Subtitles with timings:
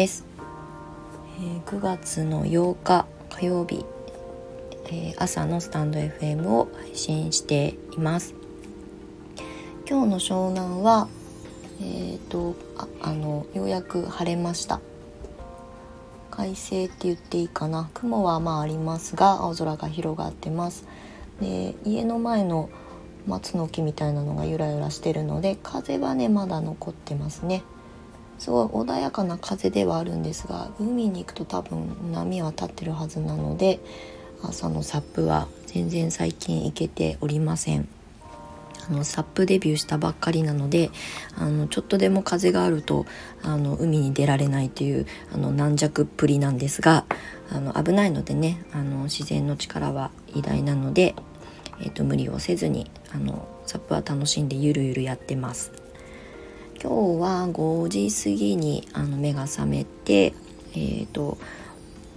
[0.00, 0.24] です、
[1.40, 3.84] えー、9月の8日火曜日、
[4.86, 8.34] えー、朝のスタンド FM を配信しています。
[9.86, 11.06] 今日の湘南は
[11.82, 14.80] えーと、ああのようやく晴れました。
[16.30, 17.90] 快晴って言っていいかな。
[17.92, 20.86] 雲はまあありますが青空が広がってます。
[21.42, 22.70] で家の前の
[23.26, 27.62] 松の木みたいなのがゆらゆらしてるので風はねまだ残ってますね。
[28.40, 33.80] すごい穏やかな風ではあるんですが海に行くと多分波は立ってるはずなので
[34.42, 37.86] 朝のサップは全然最近行けておりません
[38.88, 40.90] あのサップデビューしたばっかりなので
[41.36, 43.04] あのちょっとでも風があると
[43.42, 47.04] あの海に出られないというあの軟弱っぷりなんですが
[47.50, 51.14] あの危ないのでねあの自然の力は偉大なので、
[51.82, 55.89] えーと、無理をせずにあのサップは楽しんでゆるゆるやってます。
[56.82, 60.32] 今日は5時過ぎにあの目が覚めて、
[60.72, 61.36] えーと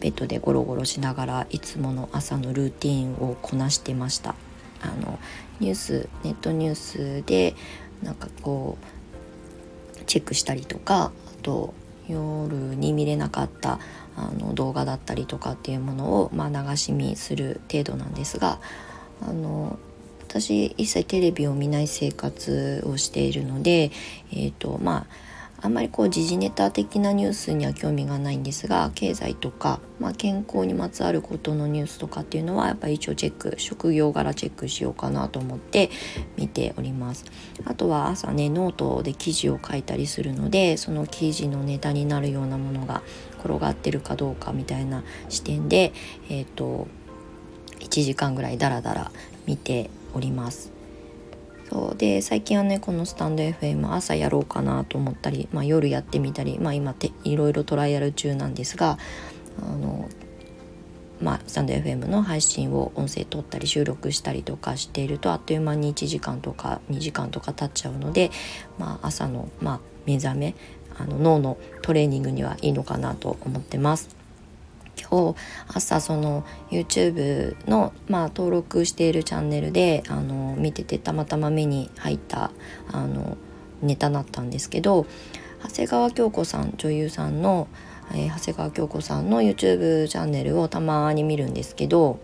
[0.00, 4.34] ベッドでゴロゴロしながらいつもの朝のルーティンをこなしてました。
[4.82, 5.18] あの
[5.60, 7.54] ニュースネットニュースで
[8.02, 11.74] なんかこうチェックしたりとかあと
[12.08, 13.78] 夜に見れなかった
[14.16, 18.58] あの動画だったりとかっていうものを、まあ、流し見する程度なんですが
[19.20, 19.78] あの
[20.30, 23.90] 私一切テレビを見ない生活をしているので、
[24.30, 25.08] えーとま
[25.60, 35.90] あ、あんまりこう時事ネタ的なニュースには興味がないんですが経済とか、まあ、健康にまつわることのニュースとかっていうのはやっぱり一応チェック職業柄チェックしようかなと思って
[36.36, 37.24] 見ております。
[37.64, 43.02] あとは朝ねノートで記事を書いたりするのでその記事のネタになるようなものが
[43.40, 45.92] 転がってるかどうかみたいな視点で
[46.28, 46.86] えっ、ー、と
[47.80, 49.10] 1時間ぐらいダラダラ
[49.46, 50.72] 見ております
[51.70, 58.98] そうで最近はねこのスタンド FM 朝やろうかなと思ったり、まあ、夜やってみたり、まあ、今ていろいろトライアル中なんですが
[59.62, 60.08] あの、
[61.20, 68.32] まあ、スタンド FM の配信を音声取ったり収録したりとかしているとあっという間に1時間とか2時間とか経っちゃうので、
[68.76, 70.56] まあ、朝の、まあ、目覚め
[70.98, 74.19] あの脳のトレーニングにはいいのかなと思ってます。
[75.00, 75.36] 今日
[75.68, 82.50] 朝その YouTube の、まあ、登録しているチャンネルであの見ててたまたま目に入った
[82.92, 83.36] あの
[83.82, 85.06] ネタだったんですけど
[85.62, 87.68] 長谷川京子さん女優さんの、
[88.12, 92.18] えー、長谷川京子さんの YouTube チャンネルをたまに見るんですけど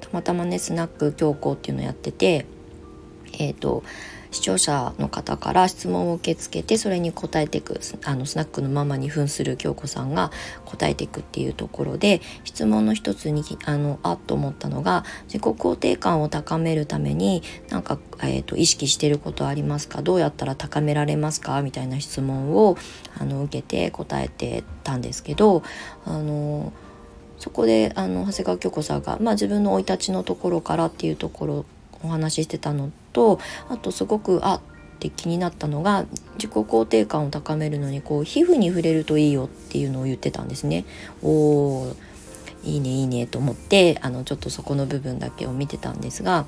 [0.00, 2.46] たまたまねスナック京子っていうのやってて
[3.38, 3.82] えっ、ー、と
[4.30, 10.30] 視聴者の方から質問を受け付けてそれに答えていくあのスナックのママに扮する京子さんが
[10.64, 20.02] 答えていくっていうところで質問の一つにあのあっと思ったのが自己肯定感を高めるためになんか、えーと、意識してることありますか？
[20.02, 21.60] どうやったら高められますか？
[21.62, 22.76] みたいな質問を
[23.18, 25.62] あの受けて答えてたんですけど
[26.04, 26.72] あの
[27.38, 31.64] そこであの長谷川京子さんが、まあ、自分の生い立ちのところからっていうところ
[32.02, 34.60] お話ししてたのとあとすごくあっ
[34.98, 36.04] て気になったのが
[36.34, 40.84] 自己肯定感を高めるのにこう皮膚に触れるといいよっていうのを言ってたんですね。
[41.22, 42.10] おー
[42.62, 46.46] いいねいいねと思ってあのちょっとそこの部分だけを見てたんですが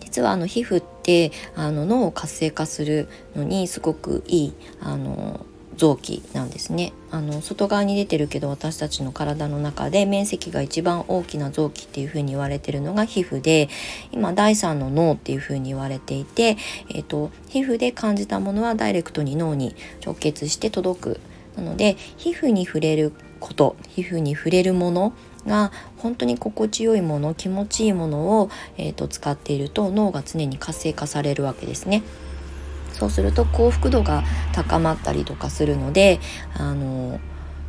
[0.00, 13.68] 実はあの皮膚ってあの脳を活性化するのにすごくいいあの臓器なんですねあの外側に出てるけど私たちの体の中で面積が一番大きな臓器っていうふうに言われてるのが皮膚で
[14.12, 16.56] 今第3の脳っていうふうに言われていて、
[16.88, 21.20] えーと、皮膚で感じたものはダイレクトに脳に直結して届く
[21.56, 25.12] なので皮膚に触れること皮膚に触れるもの
[25.46, 32.02] が本当に心地よいもの気持ちいいものを、えーと使っていると脳が常に活性化されるわけですね。
[32.96, 36.18] そうすると幸福度が高まったりとかするので
[36.54, 37.20] あの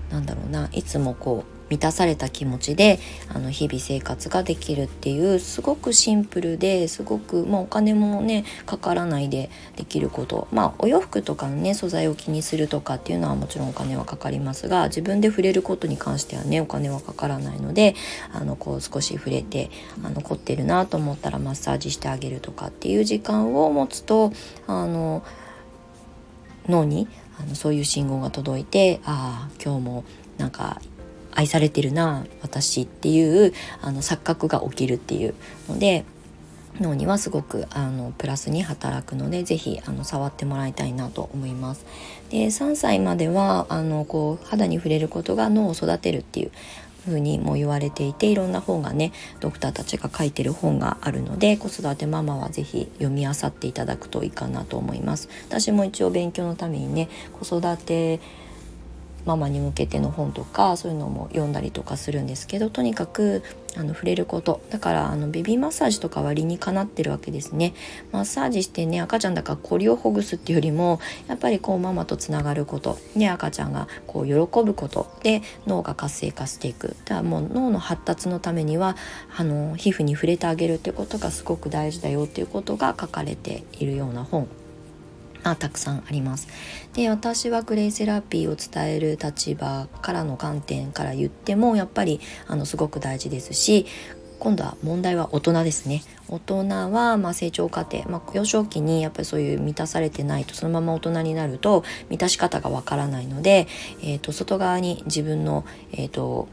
[0.09, 2.99] なんだろうないつもこう満たされた気持ちで
[3.33, 10.47] あの日々生活ができるっていうすごくシンプルですごく、まあ、お金もねかからないでできること。
[10.51, 17.95] まあお洋服とかのね素材を気にするとかっていうのはもちろんお金はかかりますが自分で触れることに関してはねお金はかからないので
[18.33, 19.69] あのこう少し触れて
[20.03, 24.31] あの凝ってるなと思ったらマッサージしてあげるとかっていう時間を持つと
[24.67, 25.23] あの
[26.67, 27.07] 脳に
[27.39, 30.03] あのそういう信号が届いてああ今日も
[30.37, 30.81] なんか
[31.37, 35.35] 愛されてるな私っていうあの錯覚が起きるっていう
[35.69, 36.03] ので
[36.81, 41.85] 脳にはすごくあのプラスに働くので是非あの触ってもらいたいなと思います。
[42.29, 46.51] で3歳まではあのこう肌に触れることが脳を育てるっていう
[47.05, 55.29] 風にも言われていていろんな本がねドクターたちが書いてる本があるので子育てママは是非読み漁っていただくといいかなと思います。
[55.47, 58.19] 私も一応勉強のためにね子育て
[59.27, 63.43] ママに向けての本とかそういうのも読んだりとかするんですけどとにかく
[63.75, 64.61] あの触れること。
[64.71, 67.73] だからあのベビーマッサージとかは理にかなってるわけですね。
[68.11, 72.97] マッサージしてね赤ちゃんだからこりをほぐすっていうよりもやっぱりこうママとつながること。
[73.15, 75.11] ね赤ちゃんがこう喜ぶこと。
[75.21, 76.95] で脳が活性化していく。
[77.05, 78.95] だからもう脳の発達のためには
[79.35, 84.47] あの皮膚に触れてあげるっていうことがすごく大事だよっていうことが書かれているような本。
[85.43, 86.47] あたくさんあります。
[86.93, 93.85] で私はクレイセラピーを伝える立場からの観点から言ってもやっぱりあのすごく大事ですし
[94.39, 103.67] 今度は問題は大人ですね大人はま成長過程、まあ、幼少期にやっぱりそういう満たされてないとそのまま大人になると満たし方がわからないので、
[104.01, 106.47] えー、と外側に自分の、えーと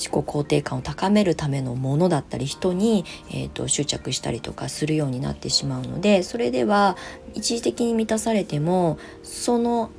[0.00, 6.96] 自己肯定感を高めるためのものだったり人に、えーと、執着したりとかするようになってしまうのでそれでは
[7.34, 9.90] 一時的に満たされてもその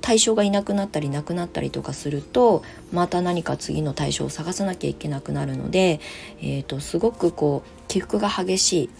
[0.00, 2.62] 対象がいなくなったりなくなったりとかすると
[2.92, 6.00] また何か次の対象を探さなきゃいけなくなるので、
[6.40, 8.90] えーとすごくこう起伏が激しい。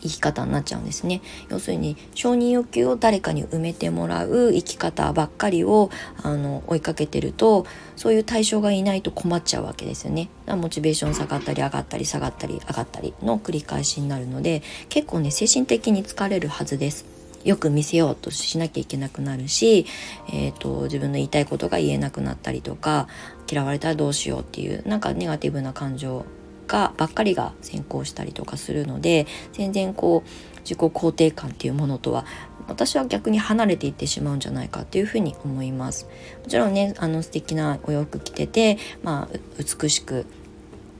[0.00, 1.22] 生き方になっちゃうんですね。
[1.48, 5.90] 要するに承認欲求を誰かに埋めてもらう生き方ばっかりを
[6.22, 10.28] あの追いかけてるとそういう対象がいないと困っちゃうわけですよね。
[10.46, 17.14] モチベーション下がったり上がったり下がったり上がったりの繰り返しになるので結構ね精神的に疲れるはずです。
[17.44, 19.86] よく見せようとしなきゃいけなくなるし、
[20.32, 23.06] えーと、自分の言いたいことが言えなくなったりとか
[23.50, 26.24] 嫌われたらどうしようっていうなんかネガティブな感情
[26.66, 32.24] がばっかりが先行したりとかするので全然こう自己肯定感っていうものとは
[32.68, 36.06] 私は逆に離れていってしまうんじゃないかっていうふうに思います。
[36.42, 40.26] もちろんねあの素敵なお洋服着ててまあ美しく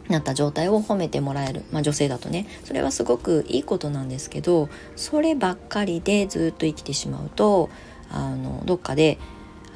[0.09, 7.71] なった状態を褒めてもらえる、まあ、女性だとねそれはすごくいいことなんですけどそればっかりでずっと生きてしまうと
[8.11, 9.19] あのどっかで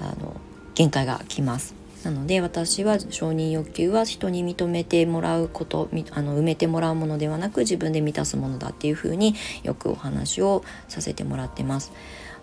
[0.01, 0.37] あの
[0.75, 1.78] 限界が来ます。
[2.05, 9.35] なので私は承認欲求は人に認めてもらうことあの埋めてもらうものではなく自分で満たすものだっていうふうに
[9.65, 11.93] よくお話をさせてもらってます。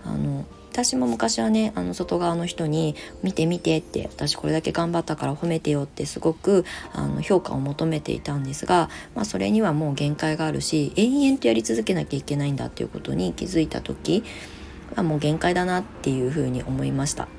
[0.04, 14.25] あの私も昔はねあの外側の人に「見て見て」って私これだけ頑張ったから褒めてよってすごくあの評価を求めていたんですが、まあ、それにはもう限界があるし延々とやり続けなきゃいけないんだっていうことに気づいた時
[14.96, 17.30] はもう限界だなっていうふうに思いました。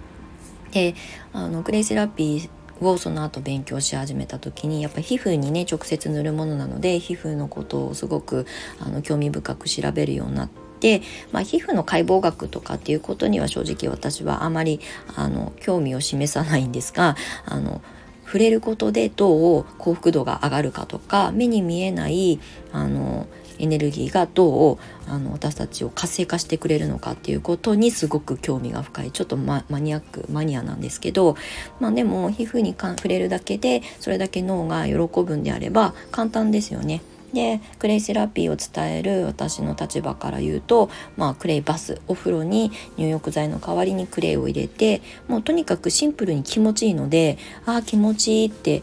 [0.77, 0.95] で
[1.33, 8.47] あのクレイセラピーをその後勉強し始めた時にやっぱ皮膚にね直接塗るものなので皮膚のことをすごく
[8.79, 11.01] あの興味深く調べるようになって。
[11.33, 14.79] まあ、皮膚の解剖学とかっていうことには正直私はあまり
[15.17, 17.81] あの興味を示さないんですがあの
[18.27, 22.39] 触れることでどう幸福度が上がるかとか目に見えない
[22.73, 23.27] あの
[23.59, 31.37] エネルギーがどうあの私たちを活性化してくれるのかっていうことにすごく興味が深いちょっとマニアックマニアなんですけど、
[31.81, 37.03] まあ、でも皮膚にか触れるだけでそれだけ脳が喜ぶんであれば簡単ですよね。
[37.33, 47.37] でクレイセラピーを伝える私の立場から言うと、まあ、クレイバスお風呂に入浴剤の代わりにクレイを入れてもうとにかくシンプルに気持ちいいので
[47.67, 48.83] ああ気持ちいいって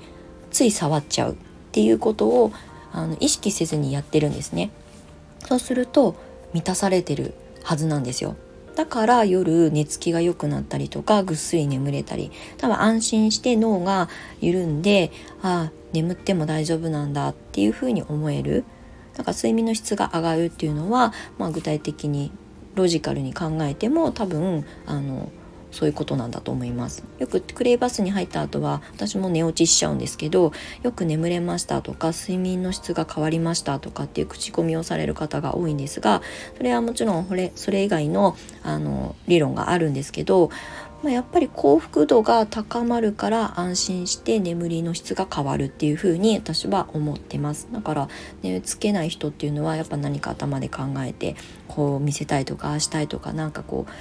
[0.52, 1.36] つい触っちゃうっ
[1.72, 2.52] ていうことを
[2.94, 4.72] あの意識せずにやってるんですね。
[5.46, 6.16] そうすると
[6.54, 7.34] 満たされてる
[7.64, 8.36] はずなんですよ。
[8.76, 14.10] だから夜寝つきが良くなったりとかぐっすり眠れたり多分安心して脳が
[14.42, 15.12] 緩んで
[15.44, 18.64] ああ眠っても大丈夫なんだっていうふうに思える。
[19.16, 22.32] だか睡眠の質が上がるっていうのは、まあ、具体的に
[22.74, 25.32] ロジカルに考えても多分あの
[25.74, 27.04] そういうことなんだと思います。
[27.20, 30.54] よくクレイバスに入った後は私も寝落ちしちゃうんですけど
[30.84, 36.22] よく眠れましたとか睡眠の質が変わりましたとかっていう口コミをされる方が多いんですが
[36.58, 40.50] それはもちろんそれそれ以外のあの理論があるんですけど
[41.04, 47.68] ま、やっぱり幸福度が高まるから安心して眠りの質が変わるっていう風に私は思ってます。
[47.74, 48.08] だから
[48.42, 51.36] 寝つけない人っていうのはやっぱ何か頭で考えて
[51.68, 53.92] こう見せたいとかしたいとかなんかこう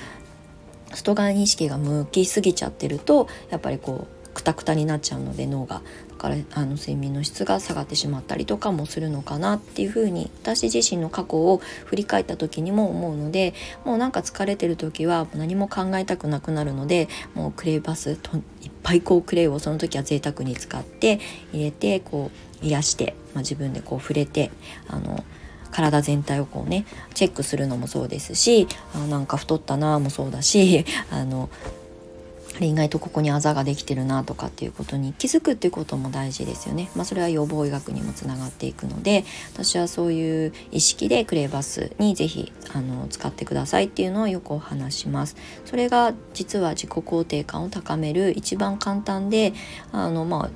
[0.94, 5.82] 外側に意識が向きすぎちゃってるとやっぱりこうクタクタになっちゃうので脳が。
[6.08, 18.42] だからあの睡眠の質が下がってしまったりとかもするのかなっていうふうに私自身の過去を振り返った時にも思うのでもうなんか疲れてる時は何も考えたくなくなるのでもうクレイバスといっ
[18.84, 21.18] ぱいこうクレイをその時は贅沢に使って
[21.52, 22.30] 入れてこ
[22.62, 24.52] う癒して、まあ、自分でこう触れて
[24.86, 25.24] あの
[25.72, 31.50] 体全体をこうねチェックするのもそうですしあなんか太ったなもそうだし あの
[32.60, 36.90] 意外とここにあざができてるなとかっていうことに気づくっていうことも大事ですよね。
[36.94, 39.24] まあ、それは予防医学にもつながっていくので
[39.54, 45.36] 私はそういう意識でクレーバスに是非あの使ってくださいっていうのをよくお話します。
[45.64, 49.54] それが実は自己肯定感を高める一番簡単で
[49.90, 50.50] あのまあ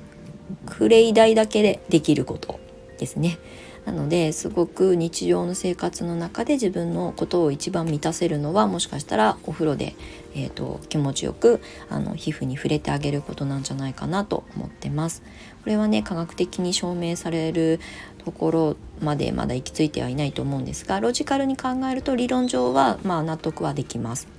[0.65, 2.59] クレイ代だけでできること
[2.99, 3.39] ですね。
[3.87, 9.95] なのですごく日常の生活の中で自分のことを一番満たせるのはもしかしたらお風呂で、
[10.35, 15.23] えーと、気持ちよくあの皮膚に触れてあげることなんじゃないかなと思ってます。
[15.63, 17.79] これはね科学的に証明される
[18.25, 24.36] ところまでまだ行き着いてはいないと思うんですがロジカルに考えると理論上はまあ納得はできます。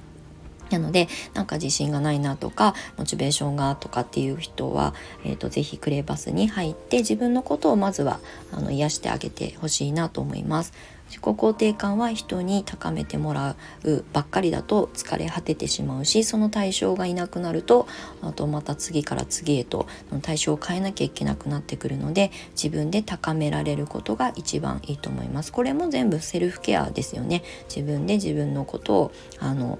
[0.71, 4.95] なのでなんか自信がないなとかモチベーションがとかっていう人は、
[5.25, 8.21] えーと、ぜひクレーバスに入って自分のことをまずは
[8.53, 10.73] あの癒してあげてほしいなと思います。
[11.09, 17.89] 自己肯定感は人に高めてもらうばっかりだと疲れ果ててしまうしその対象がいなくなると
[18.23, 19.87] あとまた次から次へと
[20.23, 25.53] 対象を変えなきゃいけなくなってくるので自分で高められることが一番いいと思います。
[25.53, 27.43] これも全部セルフケアですよね。
[27.75, 29.79] 自分で自分のことをあの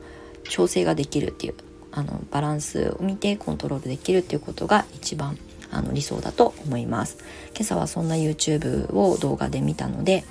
[0.49, 1.55] 調整ができるっていう
[1.93, 5.39] あのバランスを見てコントロールできるっていうことが一番
[5.71, 7.19] あの理想だと思います
[7.55, 10.25] 今朝はそんな YouTube を動画で見たので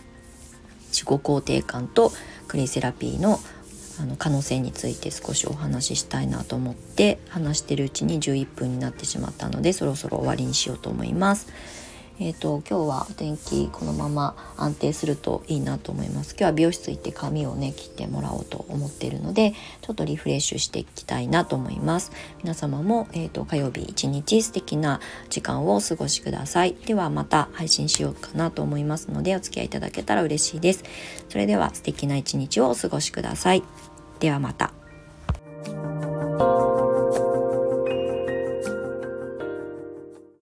[0.90, 2.12] 自己肯定感と
[2.48, 3.40] クレイセラピーの
[4.00, 11.48] あの可能性について少しお話ししたいなと思って話してるうちに11分になってしまったのでそろそろ終わりにしようと思います。
[12.20, 16.32] えーと、今日はお天気このまま安定するといいなと思います。
[16.32, 22.12] 今日は美容室行って髪をね切ってもらおうと思っているのでちょっとリフレッシュしていきたいなと思います。
[22.42, 26.76] 皆様も、えーと、火曜日一日素敵な時間をお過ごしください。
[26.86, 30.84] ではまた配信しようかなと思いますのでお付き合いいただけたら嬉しいです。
[31.30, 33.64] それでは素敵な一日をお過ごしください。
[34.20, 34.77] ではまた。